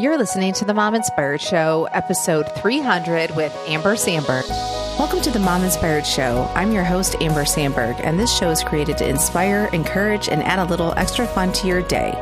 [0.00, 4.44] You're listening to the Mom Inspired Show, episode 300 with Amber Sandberg.
[4.96, 6.48] Welcome to the Mom Inspired Show.
[6.54, 10.60] I'm your host, Amber Sandberg, and this show is created to inspire, encourage, and add
[10.60, 12.12] a little extra fun to your day.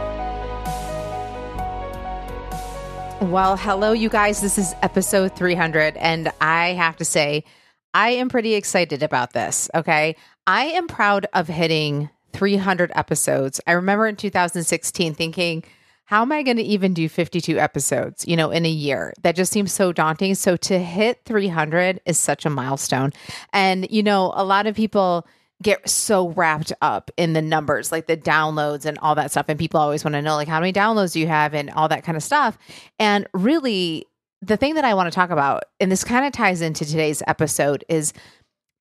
[3.20, 4.40] Well, hello, you guys.
[4.40, 7.44] This is episode 300, and I have to say,
[7.92, 9.68] I am pretty excited about this.
[9.74, 10.16] Okay.
[10.46, 13.60] I am proud of hitting 300 episodes.
[13.66, 15.62] I remember in 2016 thinking,
[16.06, 19.12] how am I going to even do 52 episodes, you know, in a year?
[19.22, 20.34] That just seems so daunting.
[20.36, 23.12] So to hit 300 is such a milestone.
[23.52, 25.26] And, you know, a lot of people
[25.62, 29.46] get so wrapped up in the numbers, like the downloads and all that stuff.
[29.48, 31.88] And people always want to know, like, how many downloads do you have and all
[31.88, 32.56] that kind of stuff.
[32.98, 34.06] And really,
[34.42, 37.22] the thing that I want to talk about, and this kind of ties into today's
[37.26, 38.12] episode, is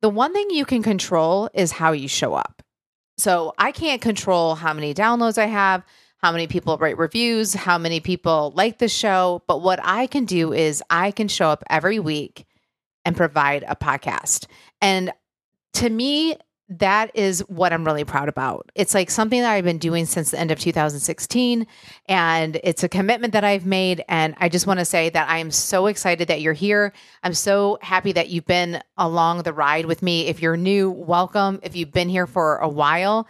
[0.02, 2.62] the one thing you can control is how you show up.
[3.18, 5.84] So I can't control how many downloads I have
[6.26, 9.44] how many people write reviews, how many people like the show.
[9.46, 12.48] But what I can do is I can show up every week
[13.06, 14.48] and provide a podcast.
[14.82, 15.14] And
[15.74, 16.36] to me,
[16.68, 18.72] that is what I'm really proud about.
[18.74, 21.68] It's like something that I've been doing since the end of 2016,
[22.08, 24.04] and it's a commitment that I've made.
[24.10, 26.92] And I just want to say that I am so excited that you're here.
[27.22, 30.26] I'm so happy that you've been along the ride with me.
[30.26, 31.60] If you're new, welcome.
[31.62, 33.28] If you've been here for a while,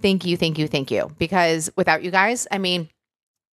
[0.00, 1.10] thank you, thank you, thank you.
[1.18, 2.88] Because without you guys, I mean,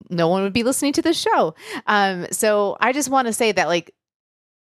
[0.09, 1.55] no one would be listening to this show.
[1.87, 3.93] Um, so I just want to say that, like,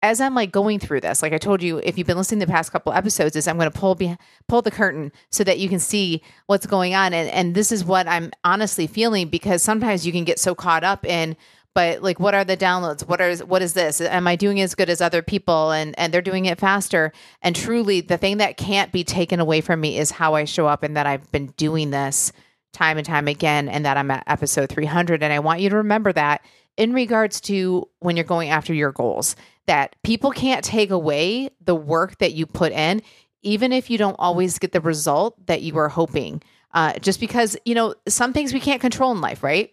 [0.00, 2.46] as I'm like going through this, like I told you, if you've been listening to
[2.46, 5.58] the past couple episodes, is I'm going to pull be- pull the curtain so that
[5.58, 9.62] you can see what's going on, and and this is what I'm honestly feeling because
[9.62, 11.36] sometimes you can get so caught up in
[11.74, 13.06] but like what are the downloads?
[13.06, 14.00] What are what is this?
[14.00, 15.70] Am i doing as good as other people?
[15.70, 17.12] And and they're doing it faster.
[17.42, 20.66] And truly the thing that can't be taken away from me is how i show
[20.66, 22.32] up and that i've been doing this
[22.72, 25.76] time and time again and that i'm at episode 300 and i want you to
[25.76, 26.42] remember that
[26.76, 31.74] in regards to when you're going after your goals that people can't take away the
[31.74, 33.02] work that you put in
[33.42, 36.42] even if you don't always get the result that you were hoping.
[36.74, 39.70] Uh, just because you know some things we can't control in life right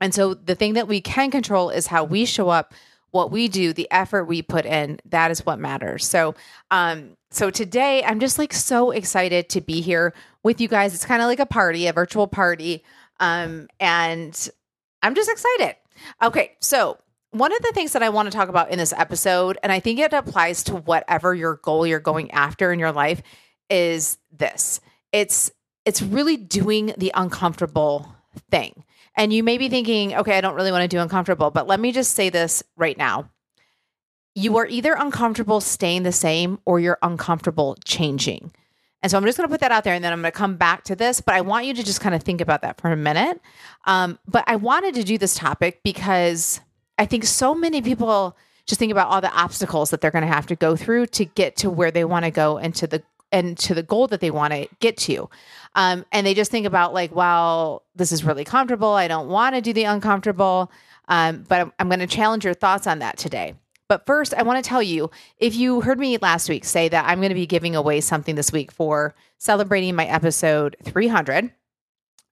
[0.00, 2.74] and so the thing that we can control is how we show up,
[3.10, 5.00] what we do, the effort we put in.
[5.06, 6.06] That is what matters.
[6.06, 6.34] So,
[6.70, 10.94] um, so today I'm just like so excited to be here with you guys.
[10.94, 12.84] It's kind of like a party, a virtual party.
[13.20, 14.48] Um, and
[15.02, 15.76] I'm just excited.
[16.22, 16.98] Okay, so
[17.30, 19.80] one of the things that I want to talk about in this episode, and I
[19.80, 23.22] think it applies to whatever your goal you're going after in your life,
[23.68, 24.80] is this.
[25.12, 25.50] It's
[25.84, 28.14] it's really doing the uncomfortable
[28.50, 28.84] thing.
[29.18, 31.80] And you may be thinking, okay, I don't really want to do uncomfortable, but let
[31.80, 33.28] me just say this right now.
[34.36, 38.52] You are either uncomfortable staying the same or you're uncomfortable changing.
[39.02, 40.38] And so I'm just going to put that out there and then I'm going to
[40.38, 42.80] come back to this, but I want you to just kind of think about that
[42.80, 43.40] for a minute.
[43.86, 46.60] Um, but I wanted to do this topic because
[46.96, 48.36] I think so many people
[48.66, 51.24] just think about all the obstacles that they're going to have to go through to
[51.24, 53.02] get to where they want to go and to the
[53.32, 55.28] and to the goal that they want to get to.
[55.74, 58.90] Um, and they just think about like, well, this is really comfortable.
[58.90, 60.72] I don't want to do the uncomfortable.
[61.08, 63.54] Um, but I'm, I'm going to challenge your thoughts on that today.
[63.88, 67.06] But first, I want to tell you if you heard me last week say that
[67.06, 71.52] I'm going to be giving away something this week for celebrating my episode 300.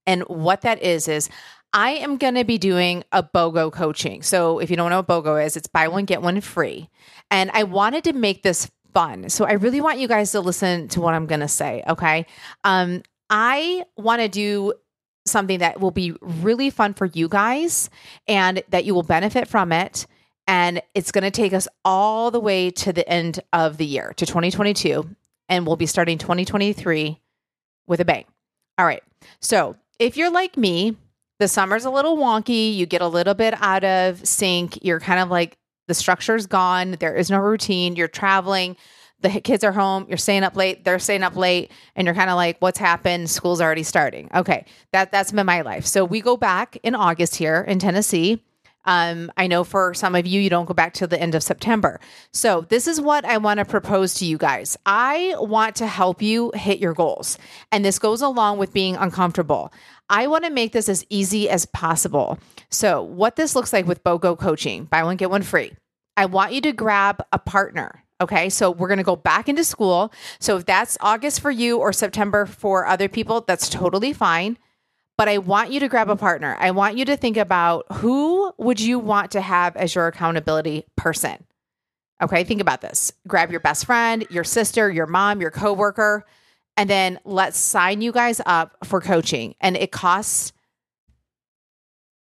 [0.07, 1.31] And what that is, is
[1.73, 4.23] I am going to be doing a BOGO coaching.
[4.23, 6.91] So if you don't know what BOGO is, it's buy one, get one free.
[7.31, 9.29] And I wanted to make this fun.
[9.29, 11.85] So I really want you guys to listen to what I'm going to say.
[11.87, 12.25] Okay.
[12.65, 14.73] Um, I want to do
[15.27, 17.91] something that will be really fun for you guys
[18.27, 20.07] and that you will benefit from it.
[20.47, 24.15] And it's going to take us all the way to the end of the year,
[24.17, 25.07] to 2022.
[25.51, 27.21] And we'll be starting 2023
[27.87, 28.25] with a bang.
[28.79, 29.03] All right.
[29.41, 30.97] So if you're like me,
[31.39, 32.75] the summer's a little wonky.
[32.75, 34.83] You get a little bit out of sync.
[34.83, 36.97] You're kind of like the structure's gone.
[37.01, 37.97] There is no routine.
[37.97, 38.77] You're traveling.
[39.21, 40.07] The kids are home.
[40.09, 40.85] You're staying up late.
[40.85, 43.31] They're staying up late, and you're kind of like, "What's happened?
[43.31, 45.87] School's already starting." Okay, that that's been my life.
[45.87, 48.43] So we go back in August here in Tennessee.
[48.87, 51.43] Um, I know for some of you, you don't go back till the end of
[51.43, 52.01] September.
[52.33, 54.77] So, this is what I want to propose to you guys.
[54.87, 57.37] I want to help you hit your goals.
[57.73, 59.73] And this goes along with being uncomfortable.
[60.09, 62.39] I want to make this as easy as possible.
[62.71, 65.73] So, what this looks like with BOGO coaching, buy one, get one free.
[66.17, 68.03] I want you to grab a partner.
[68.21, 70.11] Okay, so we're to go back into school.
[70.39, 74.57] So, if that's August for you or September for other people, that's totally fine.
[75.19, 76.57] But I want you to grab a partner.
[76.59, 80.85] I want you to think about who would you want to have as your accountability
[80.97, 81.45] person?
[82.23, 83.13] Okay, think about this.
[83.27, 86.25] Grab your best friend, your sister, your mom, your coworker,
[86.77, 89.55] and then let's sign you guys up for coaching.
[89.61, 90.53] And it costs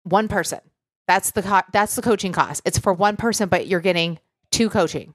[0.02, 0.61] one person.
[1.06, 2.62] That's the co- that's the coaching cost.
[2.65, 4.19] It's for one person, but you're getting
[4.51, 5.15] two coaching.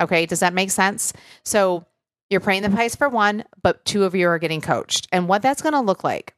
[0.00, 1.12] Okay, does that make sense?
[1.44, 1.86] So
[2.28, 5.08] you're paying the price for one, but two of you are getting coached.
[5.12, 6.34] And what that's going to look like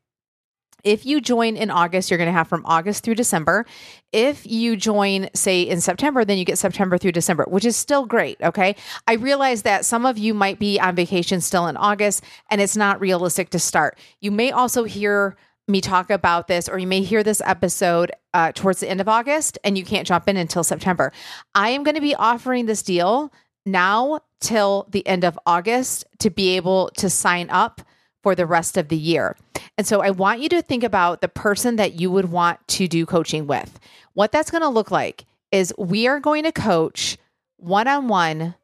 [0.85, 3.67] if you join in August, you're going to have from August through December.
[4.13, 8.07] If you join, say, in September, then you get September through December, which is still
[8.07, 8.41] great.
[8.43, 8.77] Okay.
[9.07, 12.77] I realize that some of you might be on vacation still in August and it's
[12.77, 13.99] not realistic to start.
[14.21, 15.37] You may also hear
[15.69, 19.09] me talk about this, or you may hear this episode uh, towards the end of
[19.09, 21.13] August and you can't jump in until September.
[21.55, 23.33] I am going to be offering this deal
[23.67, 27.83] now till the end of August to be able to sign up
[28.23, 29.37] for the rest of the year.
[29.77, 32.89] And so I want you to think about the person that you would want to
[32.89, 33.79] do coaching with.
[34.15, 37.17] What that's going to look like is we are going to coach
[37.57, 38.55] one on one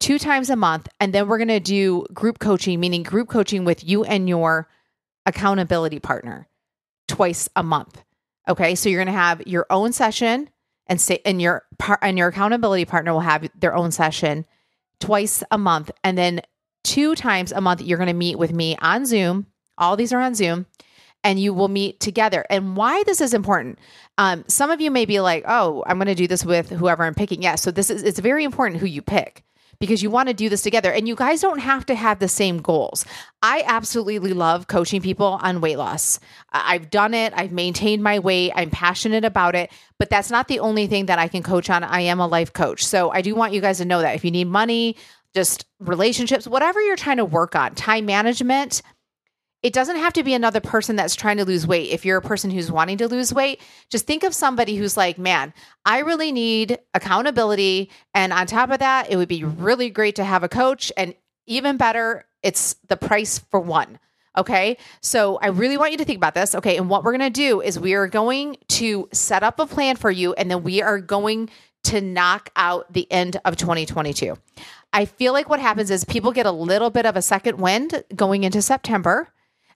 [0.00, 3.64] two times a month, and then we're going to do group coaching, meaning group coaching
[3.64, 4.68] with you and your
[5.24, 6.46] accountability partner
[7.08, 8.02] twice a month.
[8.48, 10.50] Okay, so you're going to have your own session,
[10.86, 14.44] and say, and your par- and your accountability partner will have their own session
[15.00, 16.42] twice a month, and then
[16.82, 19.46] two times a month, you're going to meet with me on Zoom.
[19.76, 20.66] All these are on Zoom
[21.24, 22.44] and you will meet together.
[22.50, 23.78] And why this is important.
[24.18, 27.02] Um, some of you may be like, oh, I'm going to do this with whoever
[27.02, 27.42] I'm picking.
[27.42, 27.62] Yes.
[27.62, 29.42] so this is, it's very important who you pick
[29.84, 32.28] because you want to do this together and you guys don't have to have the
[32.28, 33.04] same goals.
[33.42, 36.20] I absolutely love coaching people on weight loss.
[36.52, 40.60] I've done it, I've maintained my weight, I'm passionate about it, but that's not the
[40.60, 41.84] only thing that I can coach on.
[41.84, 42.82] I am a life coach.
[42.82, 44.96] So I do want you guys to know that if you need money,
[45.34, 48.80] just relationships, whatever you're trying to work on, time management.
[49.64, 51.90] It doesn't have to be another person that's trying to lose weight.
[51.90, 55.16] If you're a person who's wanting to lose weight, just think of somebody who's like,
[55.16, 55.54] man,
[55.86, 57.90] I really need accountability.
[58.12, 60.92] And on top of that, it would be really great to have a coach.
[60.98, 61.14] And
[61.46, 63.98] even better, it's the price for one.
[64.36, 64.76] Okay.
[65.00, 66.54] So I really want you to think about this.
[66.54, 66.76] Okay.
[66.76, 69.96] And what we're going to do is we are going to set up a plan
[69.96, 71.48] for you and then we are going
[71.84, 74.36] to knock out the end of 2022.
[74.92, 78.04] I feel like what happens is people get a little bit of a second wind
[78.14, 79.30] going into September.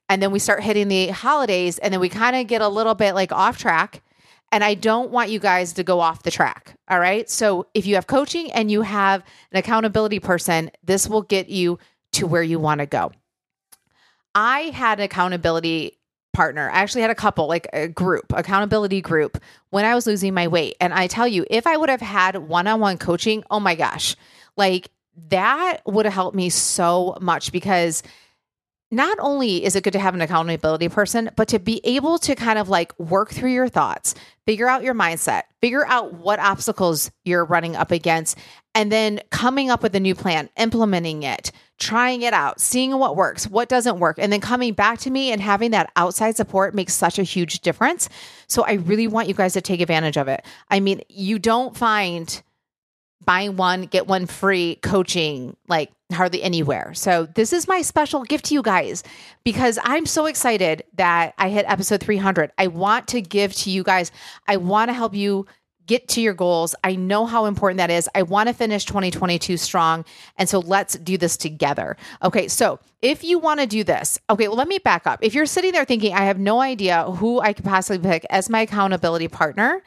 [0.09, 2.95] And then we start hitting the holidays and then we kind of get a little
[2.95, 4.03] bit like off track.
[4.51, 6.75] And I don't want you guys to go off the track.
[6.89, 7.29] All right.
[7.29, 9.23] So if you have coaching and you have
[9.53, 11.79] an accountability person, this will get you
[12.13, 13.13] to where you want to go.
[14.35, 15.99] I had an accountability
[16.33, 16.71] partner.
[16.71, 20.49] I actually had a couple, like a group, accountability group when I was losing my
[20.49, 20.77] weight.
[20.81, 23.75] And I tell you, if I would have had one on one coaching, oh my
[23.75, 24.15] gosh,
[24.57, 24.91] like
[25.29, 28.03] that would have helped me so much because
[28.91, 32.35] not only is it good to have an accountability person, but to be able to
[32.35, 34.15] kind of like work through your thoughts,
[34.47, 38.39] figure out your mindset, figure out what obstacles you're running up against,
[38.75, 43.15] and then coming up with a new plan, implementing it, trying it out, seeing what
[43.15, 46.75] works, what doesn't work, and then coming back to me and having that outside support
[46.75, 48.09] makes such a huge difference.
[48.47, 50.45] So I really want you guys to take advantage of it.
[50.71, 52.43] I mean, you don't find
[53.25, 56.95] buying one, get one free coaching like hardly anywhere.
[56.95, 59.03] So, this is my special gift to you guys
[59.45, 62.53] because I'm so excited that I hit episode 300.
[62.59, 64.11] I want to give to you guys,
[64.47, 65.47] I want to help you
[65.89, 66.77] get to your goals.
[66.85, 68.09] I know how important that is.
[68.15, 70.05] I want to finish 2022 strong.
[70.37, 71.97] And so let's do this together.
[72.23, 72.47] Okay.
[72.47, 75.19] So if you want to do this, okay, well, let me back up.
[75.23, 78.49] If you're sitting there thinking, I have no idea who I could possibly pick as
[78.49, 79.83] my accountability partner,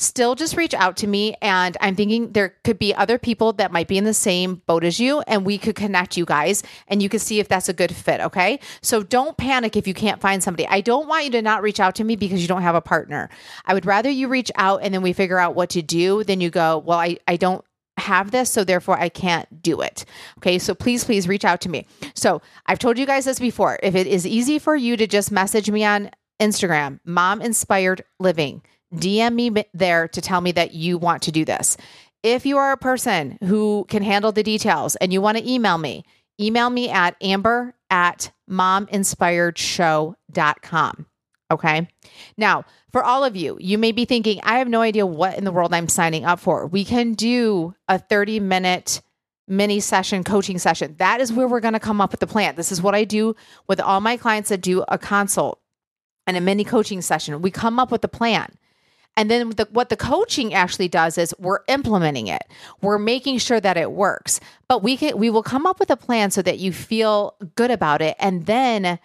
[0.00, 1.36] still just reach out to me.
[1.42, 4.82] And I'm thinking there could be other people that might be in the same boat
[4.82, 7.72] as you, and we could connect you guys and you can see if that's a
[7.72, 8.20] good fit.
[8.20, 8.58] Okay.
[8.82, 10.66] So don't panic if you can't find somebody.
[10.66, 12.80] I don't want you to not reach out to me because you don't have a
[12.80, 13.28] partner.
[13.66, 16.40] I would rather you reach out and then we figure out what to do Then
[16.40, 17.64] you go, well, I, I don't
[17.96, 20.04] have this, so therefore I can't do it.
[20.38, 21.86] Okay, so please, please reach out to me.
[22.14, 23.78] So I've told you guys this before.
[23.82, 26.10] If it is easy for you to just message me on
[26.40, 28.62] Instagram, Mom Inspired Living,
[28.94, 31.76] DM me there to tell me that you want to do this.
[32.22, 35.78] If you are a person who can handle the details and you want to email
[35.78, 36.04] me,
[36.38, 41.06] email me at amber at mominspiredshow.com.
[41.52, 41.88] Okay.
[42.36, 45.44] Now, for all of you, you may be thinking, I have no idea what in
[45.44, 46.66] the world I'm signing up for.
[46.66, 49.02] We can do a 30 minute
[49.48, 50.94] mini session coaching session.
[50.98, 52.54] That is where we're going to come up with the plan.
[52.54, 53.34] This is what I do
[53.66, 55.60] with all my clients that do a consult
[56.26, 57.42] and a mini coaching session.
[57.42, 58.56] We come up with a plan.
[59.20, 62.42] And then the, what the coaching actually does is we're implementing it.
[62.80, 64.40] We're making sure that it works.
[64.66, 67.70] But we can we will come up with a plan so that you feel good
[67.70, 68.98] about it and then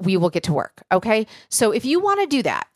[0.00, 0.82] we will get to work.
[0.92, 1.26] Okay.
[1.48, 2.68] So if you want to do that,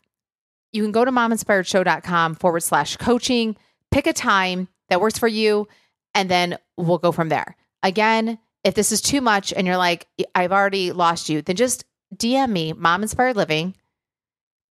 [0.71, 3.55] you can go to mominspiredshow.com forward slash coaching,
[3.91, 5.67] pick a time that works for you,
[6.15, 7.55] and then we'll go from there.
[7.83, 11.85] Again, if this is too much and you're like, I've already lost you, then just
[12.15, 13.75] DM me, Mom Inspired Living,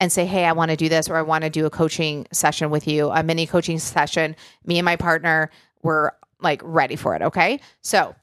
[0.01, 2.27] and say, Hey, I want to do this, or I want to do a coaching
[2.33, 5.51] session with you, a mini coaching session, me and my partner,
[5.83, 7.21] we're like ready for it.
[7.21, 7.61] Okay.
[7.81, 8.15] So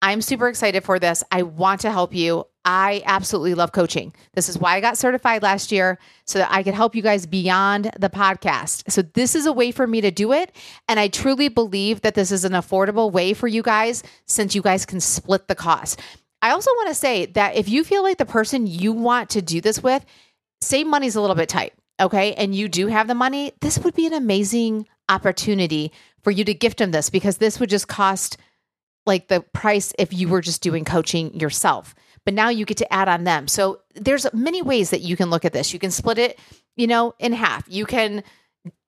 [0.00, 1.22] I'm super excited for this.
[1.30, 2.46] I want to help you.
[2.64, 4.14] I absolutely love coaching.
[4.32, 7.26] This is why I got certified last year so that I could help you guys
[7.26, 8.90] beyond the podcast.
[8.90, 10.52] So, this is a way for me to do it.
[10.88, 14.62] And I truly believe that this is an affordable way for you guys since you
[14.62, 16.00] guys can split the cost.
[16.40, 19.40] I also want to say that if you feel like the person you want to
[19.40, 20.04] do this with,
[20.64, 23.94] say money's a little bit tight, okay, and you do have the money, this would
[23.94, 25.92] be an amazing opportunity
[26.22, 28.36] for you to gift them this because this would just cost
[29.06, 31.94] like the price if you were just doing coaching yourself.
[32.24, 33.48] But now you get to add on them.
[33.48, 35.74] So there's many ways that you can look at this.
[35.74, 36.38] You can split it,
[36.74, 37.66] you know, in half.
[37.68, 38.24] You can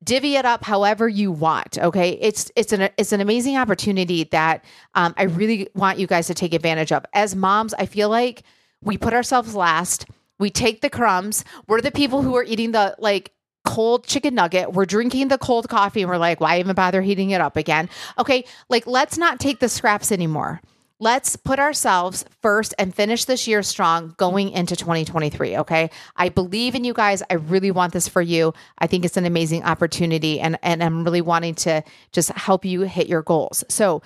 [0.02, 4.64] divvy it up however you want okay it's it's an it's an amazing opportunity that
[4.94, 8.42] um, i really want you guys to take advantage of as moms i feel like
[8.82, 10.06] we put ourselves last
[10.38, 13.32] we take the crumbs we're the people who are eating the like
[13.66, 14.72] cold chicken nugget.
[14.72, 17.90] We're drinking the cold coffee and we're like, why even bother heating it up again?
[18.16, 20.62] Okay, like let's not take the scraps anymore.
[20.98, 25.58] Let's put ourselves first and finish this year strong going into 2023.
[25.58, 25.90] Okay.
[26.16, 27.22] I believe in you guys.
[27.28, 28.54] I really want this for you.
[28.78, 32.82] I think it's an amazing opportunity and, and I'm really wanting to just help you
[32.82, 33.62] hit your goals.
[33.68, 34.00] So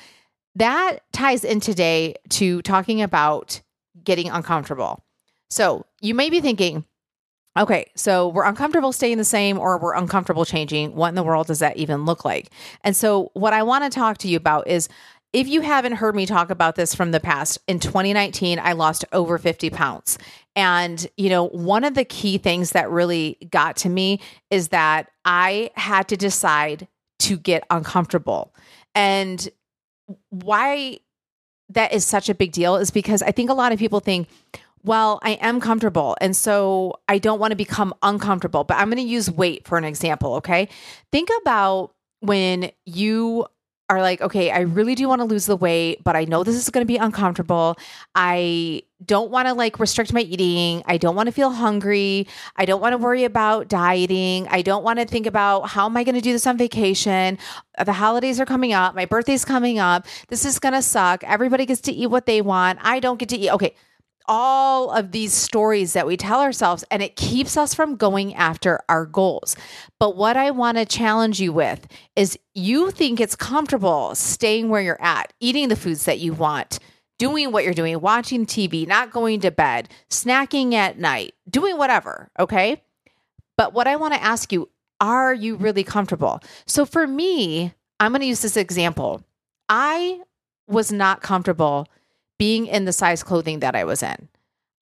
[0.56, 3.60] that ties in today to talking about
[4.02, 5.04] getting uncomfortable.
[5.50, 6.84] So you may be thinking,
[7.58, 10.94] Okay, so we're uncomfortable staying the same or we're uncomfortable changing.
[10.94, 12.48] What in the world does that even look like?
[12.84, 14.88] And so, what I want to talk to you about is
[15.32, 19.04] if you haven't heard me talk about this from the past, in 2019, I lost
[19.12, 20.18] over 50 pounds.
[20.56, 25.10] And, you know, one of the key things that really got to me is that
[25.24, 26.88] I had to decide
[27.20, 28.54] to get uncomfortable.
[28.94, 29.48] And
[30.30, 30.98] why
[31.68, 34.28] that is such a big deal is because I think a lot of people think,
[34.82, 36.16] well, I am comfortable.
[36.20, 39.78] And so I don't want to become uncomfortable, but I'm going to use weight for
[39.78, 40.34] an example.
[40.34, 40.68] Okay.
[41.12, 43.46] Think about when you
[43.90, 46.54] are like, okay, I really do want to lose the weight, but I know this
[46.54, 47.76] is going to be uncomfortable.
[48.14, 50.84] I don't want to like restrict my eating.
[50.86, 52.28] I don't want to feel hungry.
[52.54, 54.46] I don't want to worry about dieting.
[54.48, 57.36] I don't want to think about how am I going to do this on vacation?
[57.84, 58.94] The holidays are coming up.
[58.94, 60.06] My birthday's coming up.
[60.28, 61.24] This is going to suck.
[61.24, 62.78] Everybody gets to eat what they want.
[62.82, 63.50] I don't get to eat.
[63.50, 63.74] Okay
[64.30, 68.78] all of these stories that we tell ourselves, and it keeps us from going after
[68.88, 69.56] our goals.
[69.98, 74.80] But what I want to challenge you with is you think it's comfortable staying where
[74.80, 76.78] you're at, eating the foods that you want,
[77.18, 82.30] doing what you're doing, watching TV, not going to bed, snacking at night, doing whatever.
[82.38, 82.80] Okay.
[83.56, 84.70] But what I want to ask you,
[85.00, 86.40] are you really comfortable?
[86.66, 89.24] So for me, I'm going to use this example.
[89.68, 90.20] I
[90.68, 91.88] was not comfortable
[92.40, 94.26] being in the size clothing that I was in.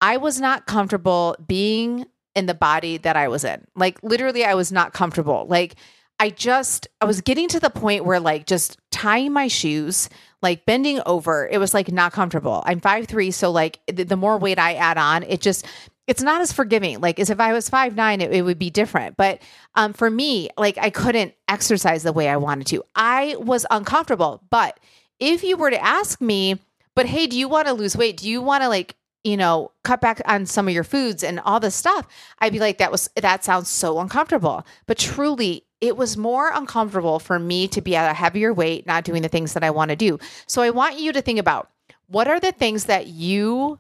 [0.03, 3.67] I was not comfortable being in the body that I was in.
[3.75, 5.47] Like literally I was not comfortable.
[5.49, 5.77] Like
[6.21, 10.11] I just I was getting to the point where like just tying my shoes,
[10.43, 12.63] like bending over, it was like not comfortable.
[12.67, 15.65] I'm five three, so like the, the more weight I add on, it just
[16.07, 17.01] it's not as forgiving.
[17.01, 19.17] Like as if I was five nine, it, it would be different.
[19.17, 19.41] But
[19.77, 22.85] um, for me, like I couldn't exercise the way I wanted to.
[22.95, 24.43] I was uncomfortable.
[24.51, 24.79] But
[25.19, 26.59] if you were to ask me,
[26.97, 28.17] but hey, do you want to lose weight?
[28.17, 31.39] Do you want to like, you know, cut back on some of your foods and
[31.41, 32.09] all this stuff?
[32.41, 34.67] I'd be like, that was that sounds so uncomfortable.
[34.87, 39.05] But truly, it was more uncomfortable for me to be at a heavier weight, not
[39.05, 40.19] doing the things that I want to do.
[40.47, 41.71] So I want you to think about
[42.09, 43.79] what are the things that you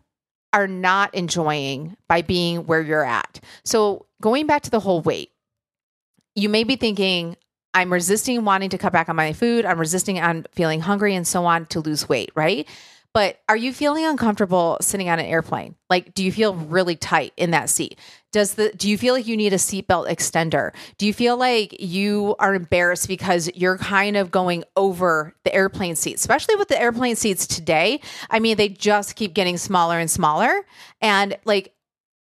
[0.52, 3.40] are not enjoying by being where you're at.
[3.64, 5.30] So going back to the whole weight,
[6.34, 7.36] you may be thinking,
[7.72, 9.64] I'm resisting wanting to cut back on my food.
[9.64, 12.66] I'm resisting on feeling hungry and so on to lose weight, right?
[13.16, 15.74] But are you feeling uncomfortable sitting on an airplane?
[15.88, 17.98] Like, do you feel really tight in that seat?
[18.30, 20.72] Does the do you feel like you need a seatbelt extender?
[20.98, 25.96] Do you feel like you are embarrassed because you're kind of going over the airplane
[25.96, 28.02] seats, especially with the airplane seats today?
[28.28, 30.66] I mean, they just keep getting smaller and smaller.
[31.00, 31.72] And like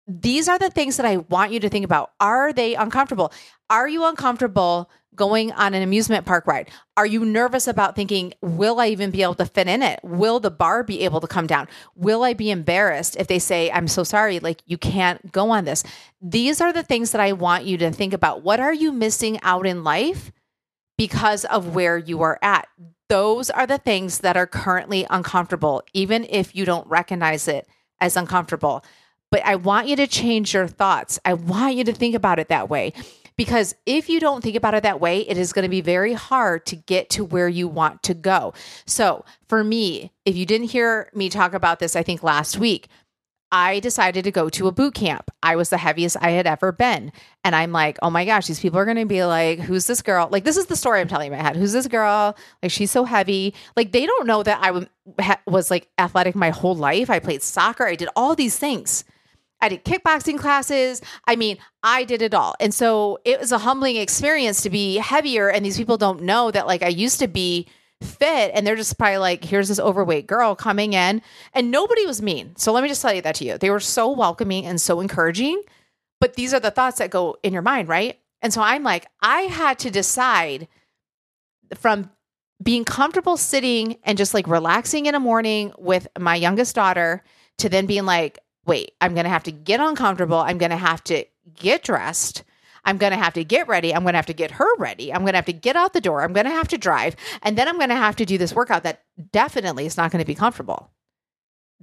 [0.07, 2.11] these are the things that I want you to think about.
[2.19, 3.31] Are they uncomfortable?
[3.69, 6.69] Are you uncomfortable going on an amusement park ride?
[6.95, 9.99] Are you nervous about thinking, will I even be able to fit in it?
[10.03, 11.67] Will the bar be able to come down?
[11.95, 15.65] Will I be embarrassed if they say, I'm so sorry, like you can't go on
[15.65, 15.83] this?
[16.21, 18.43] These are the things that I want you to think about.
[18.43, 20.31] What are you missing out in life
[20.97, 22.67] because of where you are at?
[23.09, 27.67] Those are the things that are currently uncomfortable, even if you don't recognize it
[27.99, 28.85] as uncomfortable.
[29.31, 31.19] But I want you to change your thoughts.
[31.25, 32.93] I want you to think about it that way.
[33.37, 36.13] Because if you don't think about it that way, it is going to be very
[36.13, 38.53] hard to get to where you want to go.
[38.85, 42.87] So, for me, if you didn't hear me talk about this, I think last week,
[43.51, 45.29] I decided to go to a boot camp.
[45.43, 47.11] I was the heaviest I had ever been.
[47.43, 50.01] And I'm like, oh my gosh, these people are going to be like, who's this
[50.01, 50.29] girl?
[50.31, 51.57] Like, this is the story I'm telling in my head.
[51.57, 52.37] Who's this girl?
[52.61, 53.53] Like, she's so heavy.
[53.75, 57.09] Like, they don't know that I was like athletic my whole life.
[57.09, 59.03] I played soccer, I did all these things.
[59.61, 61.01] I did kickboxing classes.
[61.27, 62.55] I mean, I did it all.
[62.59, 65.49] And so it was a humbling experience to be heavier.
[65.49, 67.67] And these people don't know that, like, I used to be
[68.01, 71.21] fit and they're just probably like here's this overweight girl coming in
[71.53, 73.79] and nobody was mean so let me just tell you that to you they were
[73.79, 75.61] so welcoming and so encouraging
[76.19, 79.05] but these are the thoughts that go in your mind right and so i'm like
[79.21, 80.67] i had to decide
[81.75, 82.09] from
[82.61, 87.23] being comfortable sitting and just like relaxing in a morning with my youngest daughter
[87.57, 91.25] to then being like wait i'm gonna have to get uncomfortable i'm gonna have to
[91.55, 92.43] get dressed
[92.83, 93.93] I'm going to have to get ready.
[93.93, 95.13] I'm going to have to get her ready.
[95.13, 96.23] I'm going to have to get out the door.
[96.23, 97.15] I'm going to have to drive.
[97.43, 100.21] And then I'm going to have to do this workout that definitely is not going
[100.21, 100.89] to be comfortable.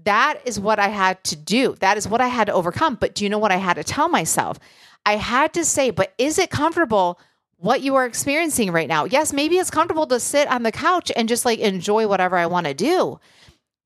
[0.05, 1.77] That is what I had to do.
[1.81, 2.97] That is what I had to overcome.
[2.97, 4.59] But do you know what I had to tell myself?
[5.05, 7.19] I had to say, but is it comfortable
[7.57, 9.05] what you are experiencing right now?
[9.05, 12.47] Yes, maybe it's comfortable to sit on the couch and just like enjoy whatever I
[12.47, 13.19] want to do.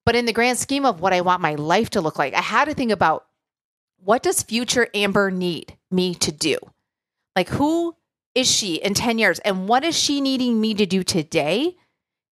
[0.05, 2.41] But in the grand scheme of what I want my life to look like, I
[2.41, 3.27] had to think about
[3.99, 6.59] what does future Amber need me to do?
[7.37, 7.95] Like, who
[8.35, 9.39] is she in 10 years?
[9.41, 11.77] And what is she needing me to do today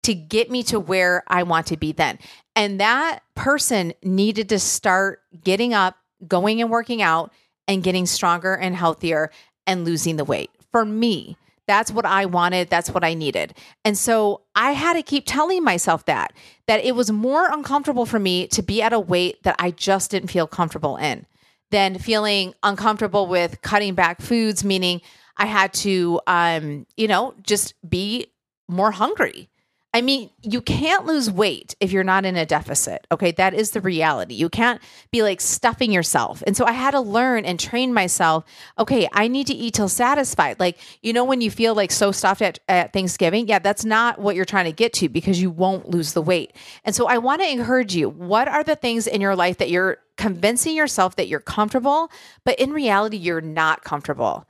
[0.02, 2.18] to get me to where I want to be then?
[2.56, 5.96] And that person needed to start getting up,
[6.26, 7.32] going and working out,
[7.68, 9.30] and getting stronger and healthier
[9.66, 10.50] and losing the weight.
[10.72, 11.36] For me,
[11.70, 12.68] that's what I wanted.
[12.68, 13.54] That's what I needed.
[13.84, 16.32] And so I had to keep telling myself that,
[16.66, 20.10] that it was more uncomfortable for me to be at a weight that I just
[20.10, 21.26] didn't feel comfortable in
[21.70, 25.00] than feeling uncomfortable with cutting back foods, meaning
[25.36, 28.32] I had to, um, you know, just be
[28.66, 29.48] more hungry.
[29.92, 33.06] I mean, you can't lose weight if you're not in a deficit.
[33.10, 33.32] Okay.
[33.32, 34.34] That is the reality.
[34.34, 34.80] You can't
[35.10, 36.44] be like stuffing yourself.
[36.46, 38.44] And so I had to learn and train myself.
[38.78, 39.08] Okay.
[39.12, 40.60] I need to eat till satisfied.
[40.60, 44.20] Like, you know, when you feel like so stuffed at, at Thanksgiving, yeah, that's not
[44.20, 46.54] what you're trying to get to because you won't lose the weight.
[46.84, 49.70] And so I want to encourage you what are the things in your life that
[49.70, 52.12] you're convincing yourself that you're comfortable,
[52.44, 54.46] but in reality, you're not comfortable?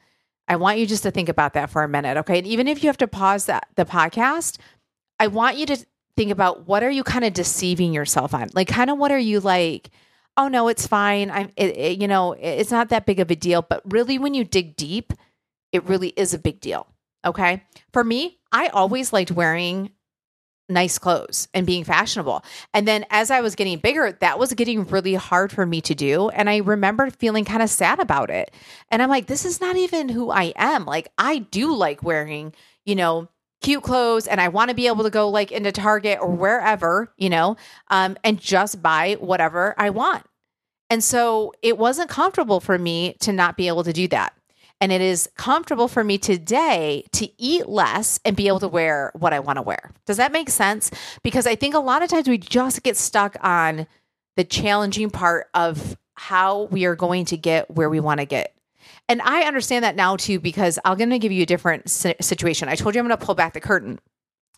[0.49, 2.17] I want you just to think about that for a minute.
[2.19, 2.39] Okay.
[2.39, 4.59] And even if you have to pause that, the podcast,
[5.21, 5.77] I want you to
[6.17, 8.49] think about what are you kind of deceiving yourself on?
[8.55, 9.91] Like, kind of what are you like?
[10.37, 11.31] Oh no, it's fine.
[11.31, 13.63] I'm, it, it, you know, it's not that big of a deal.
[13.63, 15.13] But really, when you dig deep,
[15.73, 16.87] it really is a big deal.
[17.25, 17.63] Okay.
[17.93, 19.91] For me, I always liked wearing
[20.71, 22.43] nice clothes and being fashionable.
[22.73, 25.95] And then as I was getting bigger, that was getting really hard for me to
[25.95, 26.31] do.
[26.31, 28.53] And I remember feeling kind of sad about it.
[28.89, 30.87] And I'm like, this is not even who I am.
[30.87, 32.55] Like, I do like wearing,
[32.87, 33.29] you know,
[33.61, 37.13] cute clothes and I want to be able to go like into Target or wherever,
[37.17, 37.57] you know,
[37.89, 40.25] um, and just buy whatever I want.
[40.89, 44.35] And so it wasn't comfortable for me to not be able to do that.
[44.81, 49.13] And it is comfortable for me today to eat less and be able to wear
[49.15, 49.93] what I want to wear.
[50.07, 50.91] Does that make sense?
[51.23, 53.87] Because I think a lot of times we just get stuck on
[54.37, 58.55] the challenging part of how we are going to get where we want to get
[59.11, 62.69] and I understand that now too, because I'm going to give you a different situation.
[62.69, 63.99] I told you I'm going to pull back the curtain.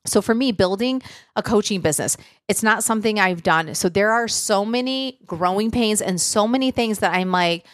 [0.05, 1.01] So for me, building
[1.37, 3.75] a coaching business, it's not something I've done.
[3.75, 7.65] So there are so many growing pains and so many things that I'm like,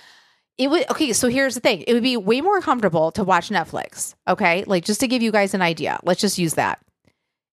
[0.57, 3.49] it would okay so here's the thing it would be way more comfortable to watch
[3.49, 6.81] netflix okay like just to give you guys an idea let's just use that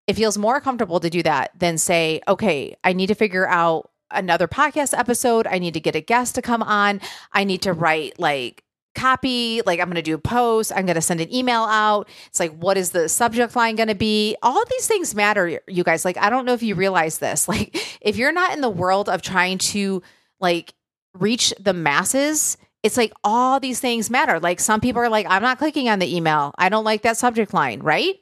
[0.08, 3.92] it feels more comfortable to do that than say okay i need to figure out
[4.10, 7.02] another podcast episode i need to get a guest to come on
[7.34, 8.64] i need to write like
[8.96, 12.08] copy like i'm going to do a post i'm going to send an email out.
[12.28, 14.36] It's like what is the subject line going to be?
[14.42, 16.06] All these things matter you guys.
[16.06, 17.48] Like i don't know if you realize this.
[17.54, 20.02] Like if you're not in the world of trying to
[20.40, 20.74] like
[21.14, 24.42] reach the masses it's like all these things matter.
[24.42, 26.54] Like some people are like i'm not clicking on the email.
[26.58, 28.16] I don't like that subject line right?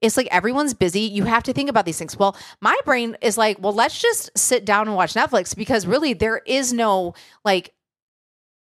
[0.00, 1.00] It's like everyone's busy.
[1.00, 2.16] You have to think about these things.
[2.16, 6.12] Well, my brain is like, well, let's just sit down and watch Netflix because really
[6.12, 7.74] there is no like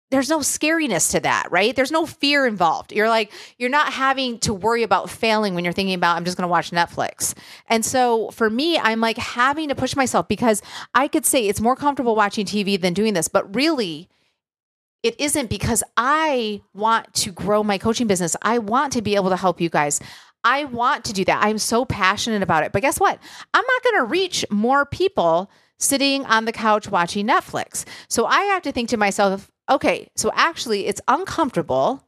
[0.10, 1.76] there's no scariness to that, right?
[1.76, 2.94] There's no fear involved.
[2.94, 6.38] You're like, you're not having to worry about failing when you're thinking about, I'm just
[6.38, 7.34] going to watch Netflix.
[7.68, 10.62] And so for me, I'm like having to push myself because
[10.94, 14.10] I could say it's more comfortable watching TV than doing this, but really,
[15.04, 18.36] it isn't because I want to grow my coaching business.
[18.42, 20.00] I want to be able to help you guys.
[20.44, 21.44] I want to do that.
[21.44, 22.72] I'm so passionate about it.
[22.72, 23.20] But guess what?
[23.54, 27.86] I'm not going to reach more people sitting on the couch watching Netflix.
[28.10, 32.04] So I have to think to myself, okay, so actually it's uncomfortable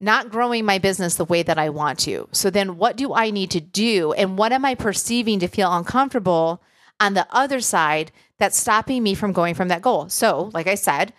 [0.00, 2.28] not growing my business the way that I want to.
[2.30, 4.12] So then what do I need to do?
[4.12, 6.62] And what am I perceiving to feel uncomfortable
[7.00, 10.08] on the other side that's stopping me from going from that goal.
[10.08, 11.12] So, like I said,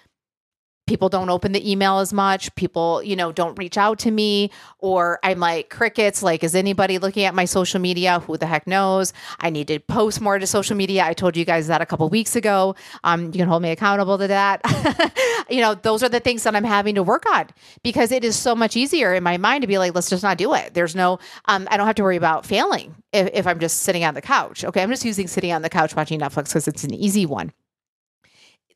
[0.89, 2.53] people don't open the email as much.
[2.55, 4.49] People you know don't reach out to me.
[4.79, 8.19] Or i'm like crickets like is anybody looking at my social media?
[8.21, 9.13] Who the heck knows?
[9.39, 11.05] I need to post more to social media.
[11.05, 12.75] I told you guys that a couple weeks ago.
[13.03, 14.61] Um, you can hold me accountable to that.
[15.49, 17.47] You know those are the things that i'm having to work on
[17.81, 20.37] because it is so much easier in my mind to be like let's just not
[20.37, 20.75] do it.
[20.75, 24.03] There's no um, i don't have to worry about failing if, if i'm just sitting
[24.03, 24.63] on the couch.
[24.63, 27.51] Okay i'm just using sitting on the couch watching netflix because it's an easy one.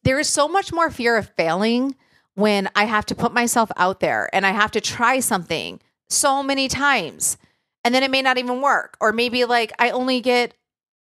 [0.03, 1.95] There is so much more fear of failing
[2.35, 6.43] when I have to put myself out there and I have to try something so
[6.43, 7.37] many times
[7.83, 10.53] and then it may not even work or maybe like I only get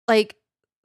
[0.08, 0.36] like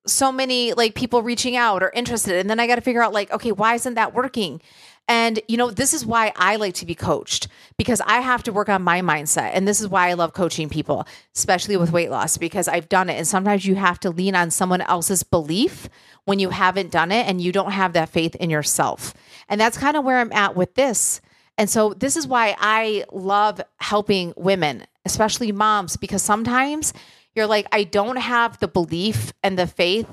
[0.06, 3.12] so many like people reaching out or interested and then I got to figure out
[3.12, 4.60] like okay why isn't that working
[5.06, 8.52] and, you know, this is why I like to be coached because I have to
[8.52, 9.50] work on my mindset.
[9.52, 13.10] And this is why I love coaching people, especially with weight loss, because I've done
[13.10, 13.18] it.
[13.18, 15.90] And sometimes you have to lean on someone else's belief
[16.24, 19.12] when you haven't done it and you don't have that faith in yourself.
[19.48, 21.20] And that's kind of where I'm at with this.
[21.58, 26.94] And so this is why I love helping women, especially moms, because sometimes
[27.34, 30.08] you're like, I don't have the belief and the faith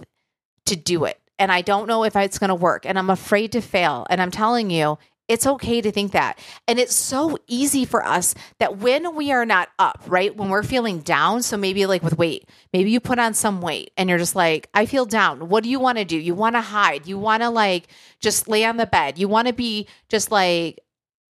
[0.65, 3.51] to do it and I don't know if it's going to work and I'm afraid
[3.53, 4.05] to fail.
[4.09, 6.37] And I'm telling you, it's okay to think that.
[6.67, 10.35] And it's so easy for us that when we are not up, right?
[10.35, 13.91] When we're feeling down, so maybe like with weight, maybe you put on some weight
[13.95, 15.47] and you're just like, I feel down.
[15.47, 16.17] What do you want to do?
[16.17, 17.07] You want to hide.
[17.07, 17.87] You want to like
[18.19, 19.17] just lay on the bed.
[19.17, 20.81] You want to be just like,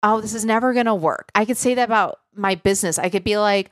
[0.02, 1.30] oh, this is never going to work.
[1.34, 2.98] I could say that about my business.
[2.98, 3.70] I could be like,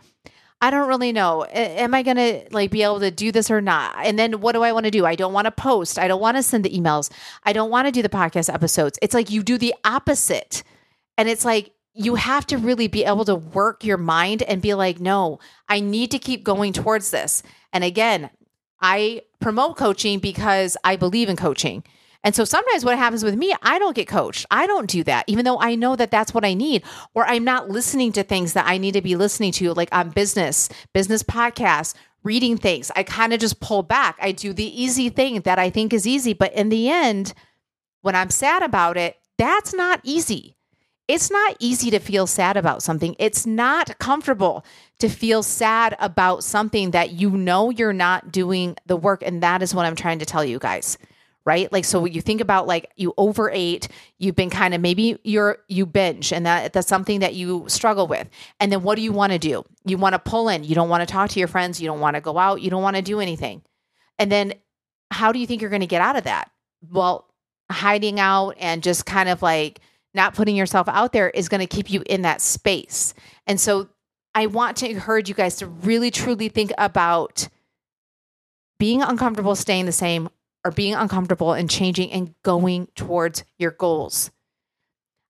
[0.62, 1.46] I don't really know.
[1.50, 3.94] Am I going to like be able to do this or not?
[3.98, 5.06] And then what do I want to do?
[5.06, 5.98] I don't want to post.
[5.98, 7.10] I don't want to send the emails.
[7.44, 8.98] I don't want to do the podcast episodes.
[9.00, 10.62] It's like you do the opposite.
[11.16, 14.74] And it's like you have to really be able to work your mind and be
[14.74, 17.42] like, no, I need to keep going towards this.
[17.72, 18.30] And again,
[18.80, 21.84] I promote coaching because I believe in coaching.
[22.22, 24.44] And so sometimes what happens with me, I don't get coached.
[24.50, 26.82] I don't do that, even though I know that that's what I need,
[27.14, 30.10] or I'm not listening to things that I need to be listening to, like on
[30.10, 32.90] business, business podcasts, reading things.
[32.94, 34.18] I kind of just pull back.
[34.20, 36.34] I do the easy thing that I think is easy.
[36.34, 37.32] But in the end,
[38.02, 40.56] when I'm sad about it, that's not easy.
[41.08, 43.16] It's not easy to feel sad about something.
[43.18, 44.64] It's not comfortable
[44.98, 49.22] to feel sad about something that you know you're not doing the work.
[49.24, 50.98] And that is what I'm trying to tell you guys
[51.44, 51.72] right?
[51.72, 55.86] Like so you think about like you overate, you've been kind of maybe you're you
[55.86, 58.28] binge and that that's something that you struggle with.
[58.58, 59.64] And then what do you want to do?
[59.84, 62.00] You want to pull in, you don't want to talk to your friends, you don't
[62.00, 63.62] want to go out, you don't want to do anything.
[64.18, 64.54] And then
[65.10, 66.50] how do you think you're going to get out of that?
[66.90, 67.26] Well,
[67.70, 69.80] hiding out and just kind of like
[70.12, 73.14] not putting yourself out there is going to keep you in that space.
[73.46, 73.88] And so
[74.34, 77.48] I want to encourage you guys to really truly think about
[78.78, 80.28] being uncomfortable staying the same
[80.64, 84.30] are being uncomfortable and changing and going towards your goals.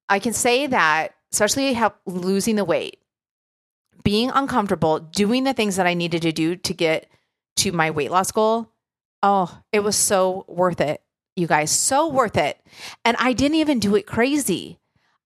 [0.08, 2.98] I can say that, especially help losing the weight,
[4.02, 7.08] being uncomfortable, doing the things that I needed to do to get
[7.56, 8.72] to my weight loss goal.
[9.22, 11.02] Oh, it was so worth it,
[11.36, 12.58] you guys, so worth it.
[13.04, 14.78] And I didn't even do it crazy.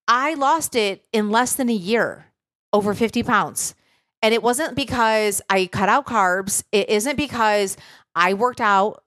[0.07, 2.27] I lost it in less than a year,
[2.73, 3.75] over 50 pounds.
[4.21, 6.64] And it wasn't because I cut out carbs.
[6.73, 7.77] It isn't because
[8.14, 9.04] I worked out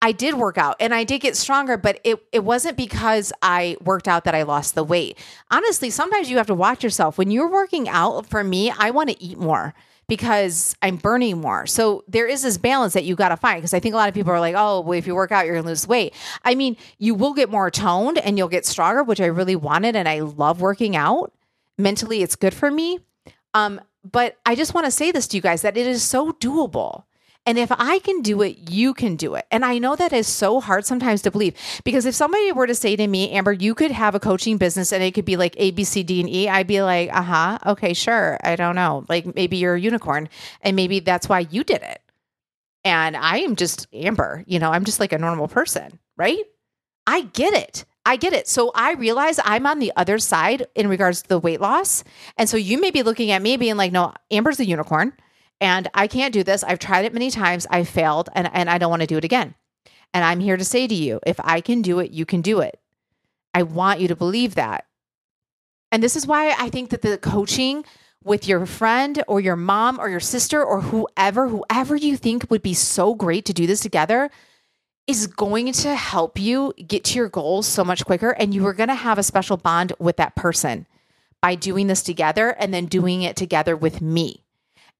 [0.00, 3.76] I did work out and I did get stronger, but it, it wasn't because I
[3.82, 5.18] worked out that I lost the weight.
[5.50, 7.18] Honestly, sometimes you have to watch yourself.
[7.18, 9.74] When you're working out, for me, I want to eat more
[10.06, 11.66] because I'm burning more.
[11.66, 14.08] So there is this balance that you got to find because I think a lot
[14.08, 16.14] of people are like, oh, well, if you work out, you're going to lose weight.
[16.44, 19.96] I mean, you will get more toned and you'll get stronger, which I really wanted.
[19.96, 21.32] And I love working out.
[21.76, 23.00] Mentally, it's good for me.
[23.52, 26.32] Um, but I just want to say this to you guys that it is so
[26.32, 27.04] doable.
[27.48, 29.46] And if I can do it, you can do it.
[29.50, 32.74] And I know that is so hard sometimes to believe because if somebody were to
[32.74, 35.54] say to me, Amber, you could have a coaching business and it could be like
[35.56, 38.36] A, B, C, D, and E, I'd be like, uh huh, okay, sure.
[38.44, 39.06] I don't know.
[39.08, 40.28] Like maybe you're a unicorn
[40.60, 42.02] and maybe that's why you did it.
[42.84, 46.44] And I am just Amber, you know, I'm just like a normal person, right?
[47.06, 47.86] I get it.
[48.04, 48.46] I get it.
[48.46, 52.04] So I realize I'm on the other side in regards to the weight loss.
[52.36, 55.14] And so you may be looking at me being like, no, Amber's a unicorn
[55.60, 56.62] and I can't do this.
[56.62, 57.66] I've tried it many times.
[57.70, 59.54] I failed and, and I don't want to do it again.
[60.14, 62.60] And I'm here to say to you if I can do it, you can do
[62.60, 62.78] it.
[63.54, 64.86] I want you to believe that.
[65.90, 67.84] And this is why I think that the coaching
[68.22, 72.62] with your friend or your mom or your sister or whoever, whoever you think would
[72.62, 74.30] be so great to do this together,
[75.06, 78.30] is going to help you get to your goals so much quicker.
[78.30, 80.86] And you are going to have a special bond with that person
[81.40, 84.44] by doing this together and then doing it together with me.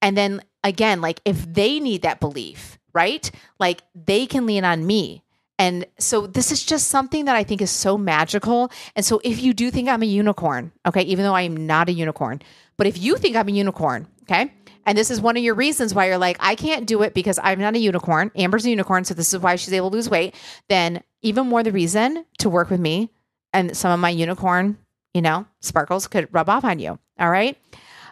[0.02, 3.30] And then again, like if they need that belief, right?
[3.58, 5.22] Like they can lean on me
[5.58, 8.70] And so this is just something that I think is so magical.
[8.94, 11.92] And so if you do think I'm a unicorn, okay, even though I'm not a
[11.92, 12.40] unicorn,
[12.76, 14.52] but if you think I'm a unicorn, okay,
[14.86, 17.38] and this is one of your reasons why you're like, I can't do it because
[17.42, 18.30] I'm not a unicorn.
[18.36, 19.04] Amber's a unicorn.
[19.04, 20.34] So this is why she's able to lose weight.
[20.68, 23.10] Then even more the reason to work with me
[23.52, 24.78] and some of my unicorn,
[25.12, 26.98] you know, sparkles could rub off on you.
[27.18, 27.58] All right.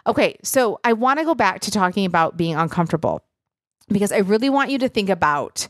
[0.07, 0.37] Okay.
[0.43, 3.23] So I want to go back to talking about being uncomfortable
[3.89, 5.67] because I really want you to think about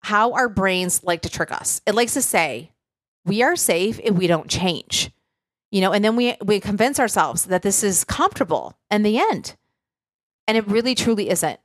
[0.00, 1.80] how our brains like to trick us.
[1.86, 2.72] It likes to say,
[3.24, 5.10] we are safe if we don't change.
[5.70, 9.56] You know, and then we we convince ourselves that this is comfortable in the end.
[10.48, 11.60] And it really truly isn't.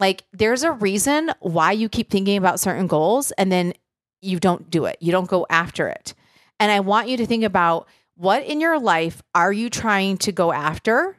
[0.00, 3.74] Like there's a reason why you keep thinking about certain goals and then
[4.20, 4.96] you don't do it.
[5.00, 6.14] You don't go after it.
[6.58, 7.86] And I want you to think about
[8.20, 11.16] what in your life are you trying to go after?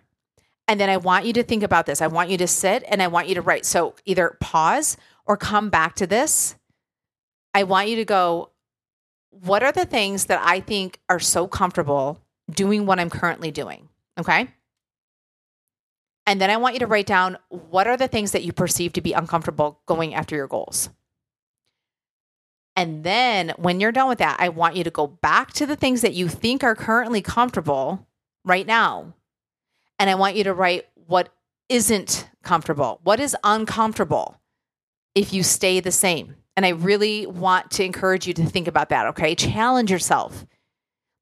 [0.67, 1.99] And then I want you to think about this.
[1.99, 3.65] I want you to sit and I want you to write.
[3.65, 6.55] So either pause or come back to this,
[7.55, 8.51] I want you to go,
[9.31, 12.19] what are the things that I think are so comfortable
[12.51, 13.89] doing what I'm currently doing?
[14.19, 14.47] Okay.
[16.27, 18.93] And then I want you to write down what are the things that you perceive
[18.93, 20.89] to be uncomfortable going after your goals.
[22.75, 25.75] And then when you're done with that, I want you to go back to the
[25.75, 28.07] things that you think are currently comfortable
[28.45, 29.13] right now.
[29.99, 31.33] And I want you to write what
[31.69, 34.39] isn't comfortable, what is uncomfortable
[35.15, 36.35] if you stay the same.
[36.55, 39.35] And I really want to encourage you to think about that, okay?
[39.35, 40.45] Challenge yourself.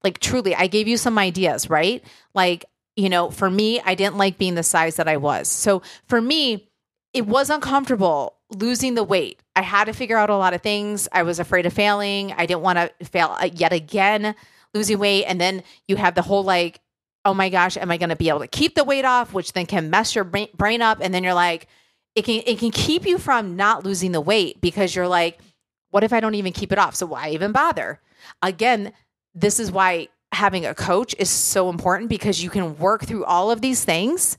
[0.04, 2.04] Like, truly, I gave you some ideas, right?
[2.34, 5.48] Like, you know, for me, I didn't like being the size that I was.
[5.48, 6.70] So for me,
[7.14, 9.42] it was uncomfortable losing the weight.
[9.56, 11.08] I had to figure out a lot of things.
[11.12, 12.34] I was afraid of failing.
[12.34, 14.36] I didn't want to fail uh, yet again,
[14.74, 15.26] losing weight.
[15.26, 16.80] And then you have the whole like,
[17.26, 19.34] oh my gosh, am I going to be able to keep the weight off?
[19.34, 21.00] Which then can mess your brain up.
[21.02, 21.68] And then you're like,
[22.16, 25.40] it can it can keep you from not losing the weight because you're like,
[25.92, 26.96] what if I don't even keep it off?
[26.96, 28.00] So why even bother?
[28.42, 28.94] Again,
[29.34, 33.52] this is why having a coach is so important because you can work through all
[33.52, 34.38] of these things.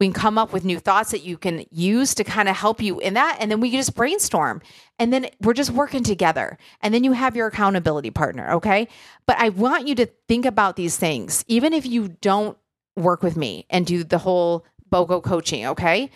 [0.00, 2.80] We can come up with new thoughts that you can use to kind of help
[2.80, 3.38] you in that.
[3.40, 4.62] And then we can just brainstorm.
[4.98, 6.56] And then we're just working together.
[6.80, 8.52] And then you have your accountability partner.
[8.52, 8.88] Okay.
[9.26, 12.56] But I want you to think about these things, even if you don't
[12.96, 15.66] work with me and do the whole BOGO coaching.
[15.66, 16.10] Okay.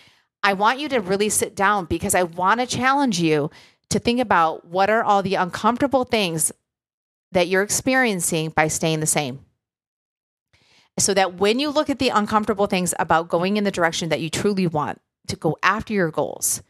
[0.45, 3.51] I want you to really sit down because I want to challenge you
[3.91, 6.53] to think about what are all the uncomfortable things
[7.33, 9.45] that you're experiencing by staying the same.
[10.99, 14.21] So that when you look at the uncomfortable things about going in the direction that
[14.21, 16.63] you truly want to go after your goals,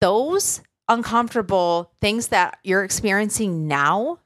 [0.00, 4.18] those uncomfortable things that you're experiencing now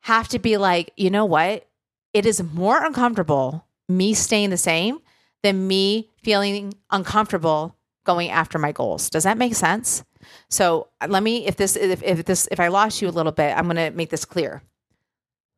[0.00, 1.66] have to be like, you know what?
[2.12, 5.00] It is more uncomfortable me staying the same
[5.42, 9.10] than me feeling uncomfortable going after my goals.
[9.10, 10.04] Does that make sense?
[10.48, 13.32] So uh, let me, if this, if, if this, if I lost you a little
[13.32, 14.62] bit, I'm going to make this clear.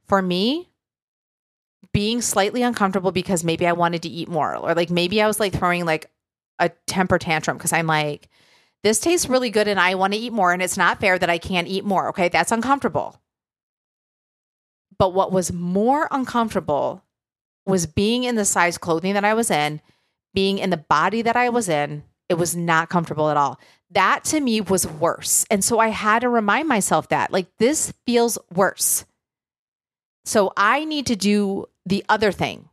[0.06, 0.68] For me,
[1.92, 5.40] being slightly uncomfortable because maybe I wanted to eat more, or like maybe I was
[5.40, 6.10] like throwing like
[6.58, 8.28] a temper tantrum because I'm like,
[8.82, 11.30] this tastes really good and I want to eat more, and it's not fair that
[11.30, 12.08] I can't eat more.
[12.08, 13.20] Okay, that's uncomfortable.
[14.98, 17.04] But what was more uncomfortable
[17.66, 19.80] was being in the size clothing that I was in,
[20.34, 22.02] being in the body that I was in.
[22.28, 23.60] It was not comfortable at all.
[23.90, 25.46] That to me was worse.
[25.50, 29.04] And so I had to remind myself that, like, this feels worse.
[30.28, 32.68] So I need to do the other thing.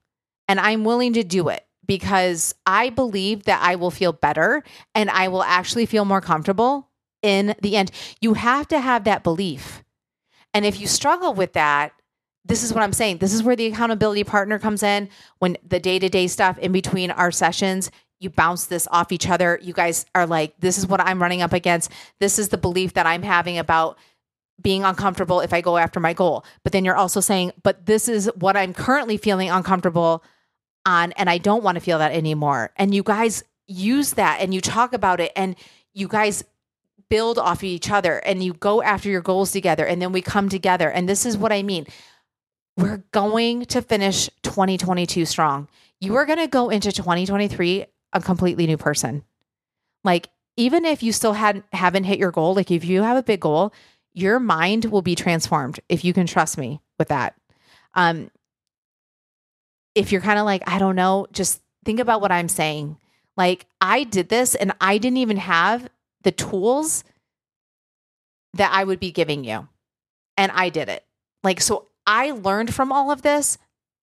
[0.49, 4.61] And I'm willing to do it because I believe that I will feel better
[4.93, 6.89] and I will actually feel more comfortable
[7.21, 7.91] in the end.
[8.19, 9.85] You have to have that belief.
[10.53, 11.93] And if you struggle with that,
[12.43, 13.19] this is what I'm saying.
[13.19, 15.07] This is where the accountability partner comes in
[15.39, 17.89] when the day to day stuff in between our sessions,
[18.19, 19.59] you bounce this off each other.
[19.61, 21.89] You guys are like, this is what I'm running up against.
[22.19, 23.97] This is the belief that I'm having about
[24.61, 26.45] being uncomfortable if I go after my goal.
[26.63, 30.23] But then you're also saying, but this is what I'm currently feeling uncomfortable
[30.85, 32.71] on, and I don't want to feel that anymore.
[32.77, 35.55] And you guys use that and you talk about it and
[35.93, 36.43] you guys
[37.09, 40.21] build off of each other and you go after your goals together and then we
[40.21, 40.89] come together.
[40.89, 41.85] And this is what I mean
[42.77, 45.69] we're going to finish 2022 strong.
[46.01, 49.23] You are going to go into 2023 a completely new person.
[50.03, 53.23] Like even if you still had haven't hit your goal, like if you have a
[53.23, 53.73] big goal,
[54.15, 57.35] your mind will be transformed if you can trust me with that.
[57.93, 58.31] Um
[59.93, 62.97] if you're kind of like I don't know, just think about what I'm saying.
[63.37, 65.89] Like I did this and I didn't even have
[66.23, 67.03] the tools
[68.53, 69.67] that I would be giving you.
[70.37, 71.05] And I did it.
[71.43, 73.57] Like so I learned from all of this,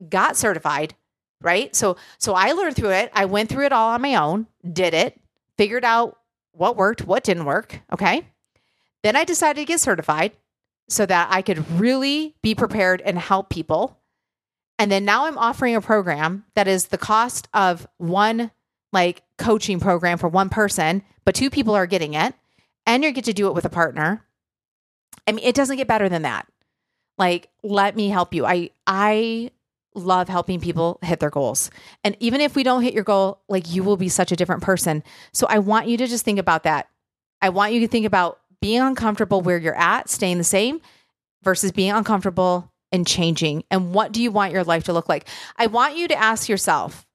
[0.10, 0.96] got certified,
[1.42, 1.76] right?
[1.76, 3.12] So so I learned through it.
[3.14, 5.20] I went through it all on my own, did it,
[5.56, 6.18] figured out
[6.52, 8.26] what worked, what didn't work, okay?
[9.04, 10.34] Then I decided to get certified
[10.90, 13.98] so that I could really be prepared and help people.
[14.78, 18.52] And then now I'm offering a program that is the cost of one
[18.92, 22.34] like coaching program for one person, but two people are getting it
[22.86, 24.26] and you get to do it with a partner.
[25.28, 26.48] I mean, it doesn't get better than that.
[27.18, 28.46] Like, let me help you.
[28.46, 29.52] I I
[29.94, 31.70] love helping people hit their goals.
[32.04, 34.64] And even if we don't hit your goal, like you will be such a different
[34.64, 35.04] person.
[35.34, 36.88] So I want you to just think about that.
[37.42, 40.82] I want you to think about being uncomfortable where you're at, staying the same
[41.44, 43.64] versus being uncomfortable and changing.
[43.72, 45.28] And what do you want your life to look like?
[45.58, 47.06] I want you to ask yourself,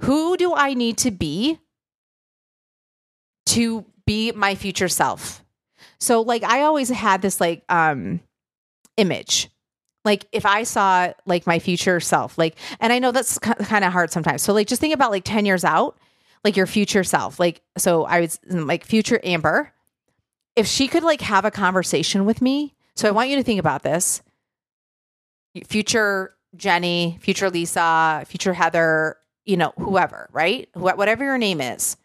[0.00, 1.58] who do I need to be
[3.46, 5.44] to be my future self?
[5.98, 8.20] So like I always had this like um
[8.96, 9.48] image.
[10.04, 13.92] Like if I saw like my future self, like and I know that's kind of
[13.92, 14.42] hard sometimes.
[14.42, 15.98] So like just think about like 10 years out,
[16.44, 17.40] like your future self.
[17.40, 19.72] Like so I was like future Amber.
[20.58, 22.74] If she could like have a conversation with me.
[22.96, 24.22] So I want you to think about this.
[25.66, 30.68] Future Jenny, future Lisa, future Heather, you know, whoever, right?
[30.74, 31.96] whatever your name is.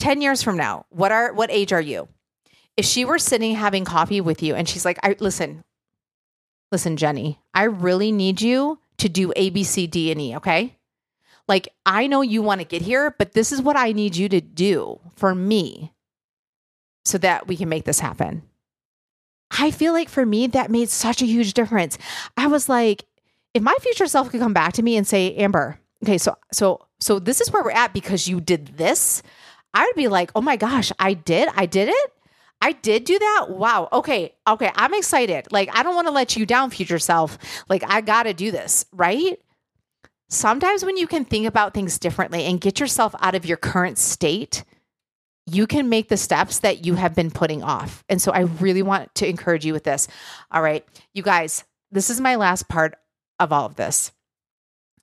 [0.00, 2.08] 10 years from now, what are what age are you?
[2.76, 5.62] If she were sitting having coffee with you and she's like, I listen,
[6.72, 10.76] listen, Jenny, I really need you to do A, B, C, D, and E, okay?
[11.46, 14.28] Like, I know you want to get here, but this is what I need you
[14.28, 15.92] to do for me
[17.04, 18.42] so that we can make this happen.
[19.50, 21.98] I feel like for me, that made such a huge difference.
[22.36, 23.04] I was like,
[23.54, 26.86] if my future self could come back to me and say, Amber, okay, so so
[27.00, 29.22] so this is where we're at because you did this.
[29.74, 32.12] I would be like, oh my gosh, I did, I did it.
[32.60, 33.46] I did do that.
[33.50, 33.88] Wow.
[33.92, 34.34] Okay.
[34.46, 34.70] Okay.
[34.76, 35.48] I'm excited.
[35.50, 37.36] Like, I don't want to let you down, future self.
[37.68, 39.40] Like, I got to do this, right?
[40.28, 43.98] Sometimes when you can think about things differently and get yourself out of your current
[43.98, 44.62] state,
[45.46, 48.04] you can make the steps that you have been putting off.
[48.08, 50.08] And so I really want to encourage you with this.
[50.50, 50.84] All right.
[51.14, 52.96] You guys, this is my last part
[53.40, 54.12] of all of this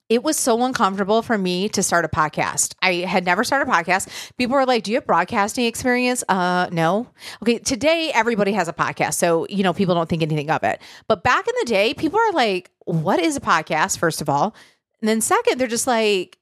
[0.10, 2.74] it was so uncomfortable for me to start a podcast.
[2.82, 4.10] I had never started a podcast.
[4.38, 7.08] People were like, "Do you have broadcasting experience?" Uh, no.
[7.44, 10.82] Okay, today everybody has a podcast, so you know people don't think anything of it.
[11.08, 14.56] But back in the day, people are like, "What is a podcast?" First of all,
[15.00, 16.39] and then second, they're just like,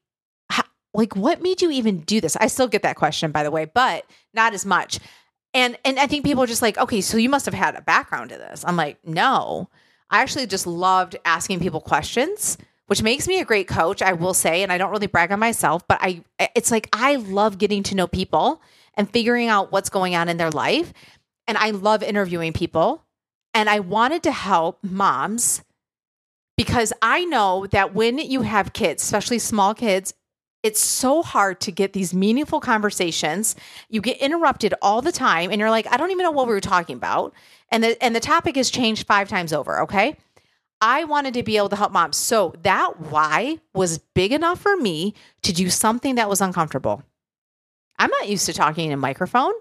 [0.94, 3.64] "Like, what made you even do this?" I still get that question, by the way,
[3.66, 4.98] but not as much.
[5.54, 7.82] And and I think people are just like, "Okay, so you must have had a
[7.82, 9.68] background to this." I'm like, "No."
[10.10, 12.56] I actually just loved asking people questions
[12.88, 15.38] which makes me a great coach, I will say, and I don't really brag on
[15.38, 18.62] myself, but I it's like I love getting to know people
[18.94, 20.92] and figuring out what's going on in their life.
[21.46, 23.04] And I love interviewing people.
[23.54, 25.62] And I wanted to help moms
[26.56, 30.14] because I know that when you have kids, especially small kids,
[30.62, 33.54] it's so hard to get these meaningful conversations.
[33.88, 36.52] You get interrupted all the time and you're like, I don't even know what we
[36.52, 37.32] were talking about.
[37.70, 40.16] And the and the topic has changed five times over, okay?
[40.80, 42.16] I wanted to be able to help moms.
[42.16, 47.02] So that why was big enough for me to do something that was uncomfortable.
[47.98, 49.52] I'm not used to talking in a microphone.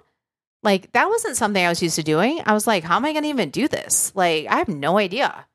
[0.62, 2.42] Like that wasn't something I was used to doing.
[2.46, 4.12] I was like, how am I going to even do this?
[4.16, 5.47] Like I have no idea.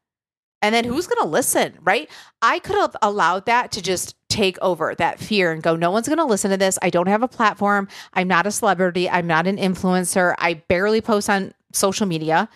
[0.63, 2.09] And then who's going to listen, right?
[2.41, 6.07] I could have allowed that to just take over that fear and go, no one's
[6.07, 6.79] going to listen to this.
[6.81, 7.89] I don't have a platform.
[8.15, 9.11] I'm not a celebrity.
[9.11, 10.35] I'm not an influencer.
[10.39, 12.49] I barely post on social media.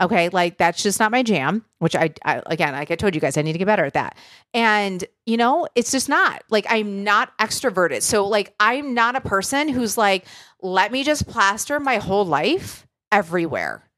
[0.00, 3.20] Okay, like that's just not my jam, which I, I, again, like I told you
[3.20, 4.18] guys, I need to get better at that.
[4.52, 8.02] And, you know, it's just not like I'm not extroverted.
[8.02, 10.26] So, like, I'm not a person who's like,
[10.60, 13.88] let me just plaster my whole life everywhere.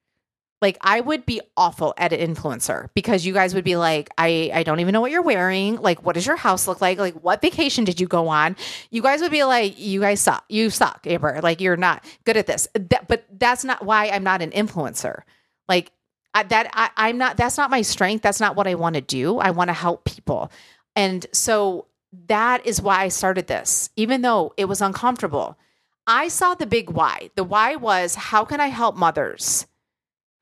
[0.62, 4.50] Like, I would be awful at an influencer because you guys would be like, I,
[4.54, 5.76] I don't even know what you're wearing.
[5.76, 6.98] Like, what does your house look like?
[6.98, 8.56] Like, what vacation did you go on?
[8.90, 10.44] You guys would be like, you guys suck.
[10.48, 11.40] You suck, Amber.
[11.42, 12.68] Like, you're not good at this.
[12.74, 15.22] That, but that's not why I'm not an influencer
[15.68, 15.92] like
[16.34, 18.22] I, that I, I'm not that's not my strength.
[18.22, 19.38] That's not what I want to do.
[19.38, 20.50] I want to help people.
[20.94, 21.86] And so
[22.28, 25.58] that is why I started this, even though it was uncomfortable.
[26.06, 27.30] I saw the big why.
[27.34, 29.66] The why was how can I help mothers?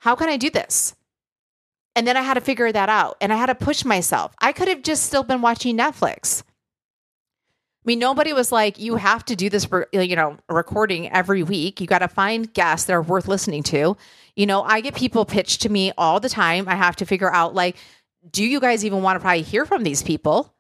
[0.05, 0.95] How can I do this?
[1.97, 4.35] And then I had to figure that out and I had to push myself.
[4.39, 6.43] I could have just still been watching Netflix.
[6.43, 11.81] I mean, nobody was like, you have to do this, you know, recording every week.
[11.81, 13.97] You got to find guests that are worth listening to.
[14.37, 16.69] You know, I get people pitched to me all the time.
[16.69, 17.77] I have to figure out, like,
[18.31, 20.53] do you guys even want to probably hear from these people?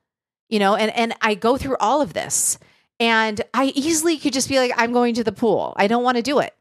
[0.49, 2.59] You know, and and I go through all of this,
[2.99, 5.75] and I easily could just be like, I'm going to the pool.
[5.77, 6.55] I don't want to do it.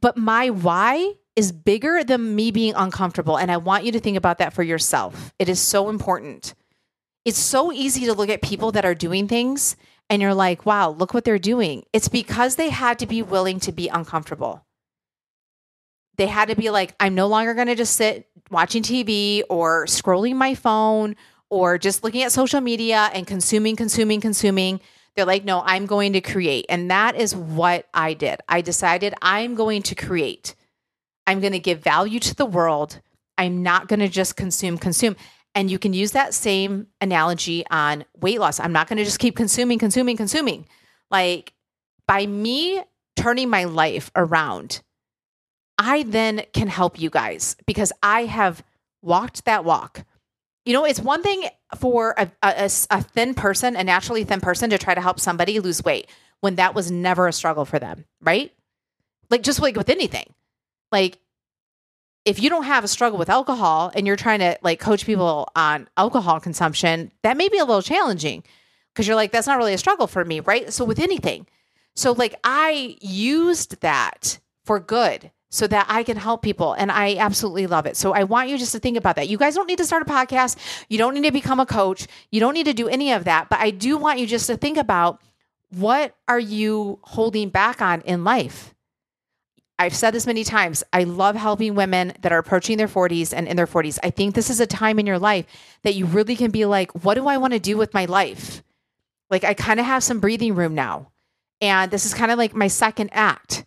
[0.00, 4.16] But my why is bigger than me being uncomfortable, and I want you to think
[4.16, 5.32] about that for yourself.
[5.38, 6.54] It is so important
[7.28, 9.76] it's so easy to look at people that are doing things
[10.08, 11.84] and you're like, wow, look what they're doing.
[11.92, 14.64] It's because they had to be willing to be uncomfortable.
[16.16, 19.84] they had to be like, I'm no longer going to just sit watching TV or
[19.84, 21.16] scrolling my phone
[21.50, 24.80] or just looking at social media and consuming, consuming, consuming.
[25.14, 26.64] They're like, no, I'm going to create.
[26.70, 28.40] And that is what I did.
[28.48, 30.54] I decided I'm going to create.
[31.28, 33.02] I'm going to give value to the world.
[33.36, 35.14] I'm not going to just consume, consume.
[35.54, 38.58] And you can use that same analogy on weight loss.
[38.58, 40.66] I'm not going to just keep consuming, consuming, consuming.
[41.10, 41.52] Like
[42.06, 42.82] by me
[43.14, 44.80] turning my life around,
[45.76, 48.64] I then can help you guys because I have
[49.02, 50.04] walked that walk.
[50.64, 51.44] You know, it's one thing
[51.76, 55.60] for a, a, a, thin person, a naturally thin person, to try to help somebody
[55.60, 56.08] lose weight
[56.40, 58.50] when that was never a struggle for them, right?
[59.28, 60.32] Like, just like with anything.
[60.90, 61.18] Like,
[62.24, 65.12] if you don't have a struggle with alcohol and you're trying to like coach mm-hmm.
[65.12, 68.42] people on alcohol consumption, that may be a little challenging
[68.92, 70.72] because you're like, that's not really a struggle for me, right?
[70.72, 71.46] So, with anything.
[71.94, 76.74] So, like, I used that for good so that I can help people.
[76.74, 77.96] And I absolutely love it.
[77.96, 79.28] So I want you just to think about that.
[79.28, 80.56] You guys don't need to start a podcast.
[80.88, 82.06] You don't need to become a coach.
[82.30, 83.48] You don't need to do any of that.
[83.48, 85.20] But I do want you just to think about
[85.70, 88.74] what are you holding back on in life?
[89.78, 90.82] I've said this many times.
[90.92, 93.98] I love helping women that are approaching their 40s and in their 40s.
[94.02, 95.46] I think this is a time in your life
[95.82, 98.62] that you really can be like, what do I want to do with my life?
[99.30, 101.12] Like, I kind of have some breathing room now.
[101.60, 103.64] And this is kind of like my second act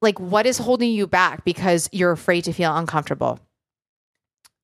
[0.00, 3.40] like what is holding you back because you're afraid to feel uncomfortable.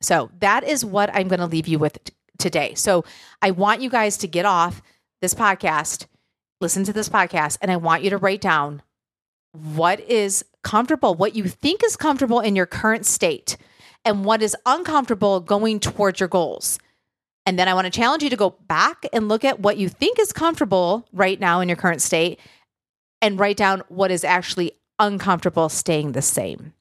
[0.00, 2.74] So that is what I'm going to leave you with t- today.
[2.74, 3.04] So
[3.40, 4.82] I want you guys to get off
[5.20, 6.06] this podcast,
[6.60, 8.82] listen to this podcast, and I want you to write down
[9.52, 13.56] what is comfortable, what you think is comfortable in your current state,
[14.04, 16.78] and what is uncomfortable going towards your goals.
[17.44, 19.88] And then I want to challenge you to go back and look at what you
[19.88, 22.38] think is comfortable right now in your current state
[23.20, 26.72] and write down what is actually uncomfortable staying the same.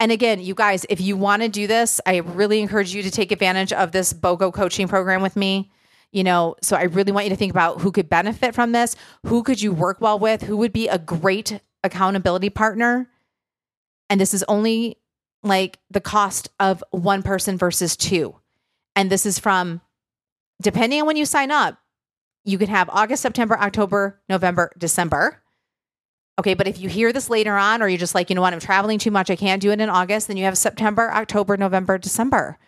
[0.00, 3.10] And again, you guys, if you want to do this, I really encourage you to
[3.10, 5.70] take advantage of this BOGO coaching program with me.
[6.12, 8.94] You know, so I really want you to think about who could benefit from this,
[9.26, 13.08] who could you work well with, who would be a great accountability partner.
[14.10, 14.96] And this is only
[15.44, 18.34] like the cost of one person versus two.
[18.96, 19.80] And this is from,
[20.60, 21.78] depending on when you sign up,
[22.44, 25.42] you can have August, September, October, November, December.
[26.38, 28.52] Okay, but if you hear this later on, or you're just like, you know what,
[28.52, 31.56] I'm traveling too much, I can't do it in August, then you have September, October,
[31.56, 32.58] November, December.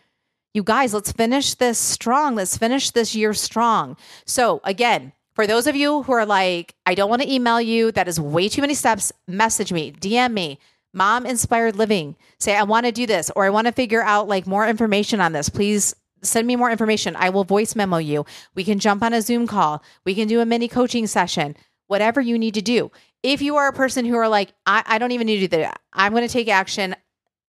[0.54, 2.34] You guys, let's finish this strong.
[2.34, 3.96] Let's finish this year strong.
[4.24, 7.92] So, again, for those of you who are like, I don't want to email you,
[7.92, 10.58] that is way too many steps, message me, DM me,
[10.92, 12.16] mom inspired living.
[12.40, 15.20] Say, I want to do this, or I want to figure out like more information
[15.20, 15.48] on this.
[15.48, 17.14] Please send me more information.
[17.14, 18.26] I will voice memo you.
[18.56, 19.84] We can jump on a Zoom call.
[20.04, 21.54] We can do a mini coaching session,
[21.86, 22.90] whatever you need to do
[23.26, 25.58] if you are a person who are like, I, I don't even need to do
[25.58, 26.94] that, I'm going to take action,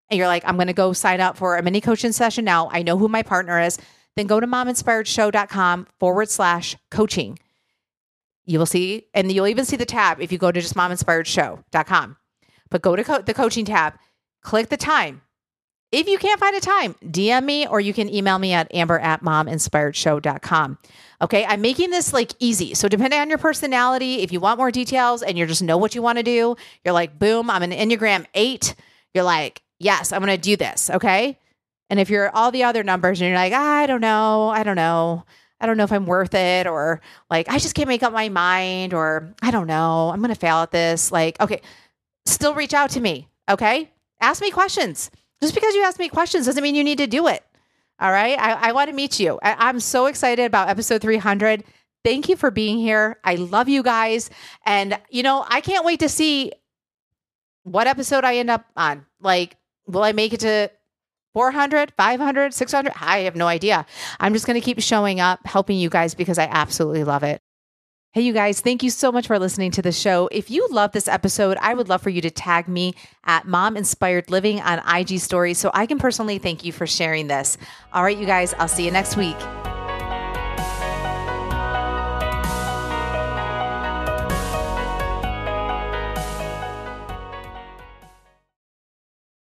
[0.10, 2.70] and you're like, I'm going to go sign up for a mini coaching session now.
[2.72, 3.78] I know who my partner is.
[4.16, 7.38] Then go to mominspiredshow.com forward slash coaching.
[8.48, 12.18] You will see, and you'll even see the tab if you go to just mominspiredshow.com.
[12.70, 13.94] But go to co- the coaching tab,
[14.42, 15.22] click the time,
[15.92, 19.00] if you can't find a time, DM me or you can email me at amber
[19.00, 20.78] at mominspiredshow.com.
[21.22, 22.74] Okay, I'm making this like easy.
[22.74, 25.96] So, depending on your personality, if you want more details and you just know what
[25.96, 28.76] you want to do, you're like, boom, I'm an Enneagram eight.
[29.14, 30.90] You're like, yes, I'm going to do this.
[30.90, 31.40] Okay.
[31.90, 34.76] And if you're all the other numbers and you're like, I don't know, I don't
[34.76, 35.24] know,
[35.60, 38.30] I don't know if I'm worth it, or like, I just can't make up my
[38.30, 41.12] mind, or I don't know, I'm going to fail at this.
[41.12, 41.62] Like, okay,
[42.26, 43.28] still reach out to me.
[43.50, 43.92] Okay.
[44.22, 45.10] Ask me questions.
[45.42, 47.44] Just because you ask me questions doesn't mean you need to do it.
[48.00, 48.38] All right.
[48.38, 49.40] I, I want to meet you.
[49.42, 51.64] I, I'm so excited about episode 300.
[52.04, 53.20] Thank you for being here.
[53.24, 54.30] I love you guys.
[54.66, 56.52] And, you know, I can't wait to see
[57.64, 59.06] what episode I end up on.
[59.20, 60.70] Like, will I make it to
[61.38, 62.94] 400, 500, 600?
[63.00, 63.86] I have no idea.
[64.20, 67.44] I'm just going to keep showing up, helping you guys because I absolutely love it.
[68.14, 70.28] Hey, you guys, thank you so much for listening to the show.
[70.32, 73.78] If you love this episode, I would love for you to tag me at Mom
[73.78, 77.60] Inspired Living on IG Stories so I can personally thank you for sharing this.
[77.94, 79.38] All right, you guys, I'll see you next week.